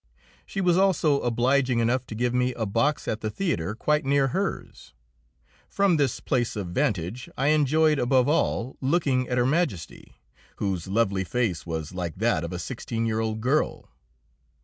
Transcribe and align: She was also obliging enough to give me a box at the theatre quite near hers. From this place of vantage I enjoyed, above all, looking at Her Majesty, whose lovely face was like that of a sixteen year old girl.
She 0.47 0.61
was 0.61 0.79
also 0.79 1.19
obliging 1.21 1.77
enough 1.77 2.07
to 2.07 2.15
give 2.15 2.33
me 2.33 2.55
a 2.55 2.65
box 2.65 3.07
at 3.07 3.21
the 3.21 3.29
theatre 3.29 3.75
quite 3.75 4.03
near 4.03 4.29
hers. 4.29 4.95
From 5.69 5.97
this 5.97 6.19
place 6.19 6.55
of 6.55 6.69
vantage 6.69 7.29
I 7.37 7.49
enjoyed, 7.49 7.99
above 7.99 8.27
all, 8.27 8.77
looking 8.81 9.29
at 9.29 9.37
Her 9.37 9.45
Majesty, 9.45 10.15
whose 10.55 10.87
lovely 10.87 11.23
face 11.23 11.67
was 11.67 11.93
like 11.93 12.15
that 12.15 12.43
of 12.43 12.51
a 12.51 12.57
sixteen 12.57 13.05
year 13.05 13.19
old 13.19 13.41
girl. 13.41 13.91